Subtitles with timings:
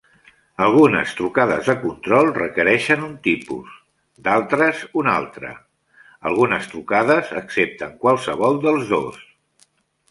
[0.67, 3.77] Algunes trucades de control requereixen un tipus,
[4.29, 5.53] d'altres un altre,
[6.33, 9.25] algunes trucades accepten qualsevol dels dos.